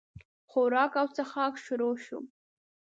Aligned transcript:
خوراک 0.49 0.93
او 1.01 1.07
چښاک 1.15 1.53
شروع 1.65 1.95
شو. 2.05 2.19